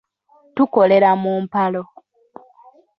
[0.55, 1.83] Tukolera mu mpalo.